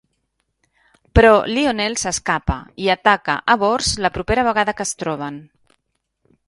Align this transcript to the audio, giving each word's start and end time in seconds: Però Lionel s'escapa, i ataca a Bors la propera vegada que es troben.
Però 1.19 1.33
Lionel 1.49 1.97
s'escapa, 2.03 2.57
i 2.87 2.91
ataca 2.95 3.37
a 3.55 3.59
Bors 3.65 3.93
la 4.07 4.13
propera 4.19 4.49
vegada 4.53 4.79
que 4.81 4.89
es 4.89 4.97
troben. 5.05 5.41